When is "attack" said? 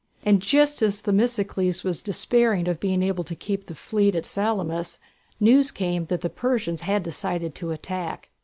7.69-8.29